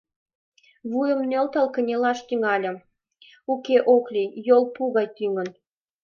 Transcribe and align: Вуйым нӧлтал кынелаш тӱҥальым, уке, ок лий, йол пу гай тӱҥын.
Вуйым 0.91 1.21
нӧлтал 1.31 1.67
кынелаш 1.75 2.19
тӱҥальым, 2.27 2.77
уке, 3.53 3.77
ок 3.95 4.05
лий, 4.13 4.29
йол 4.47 4.63
пу 4.73 4.83
гай 4.95 5.07
тӱҥын. 5.15 5.49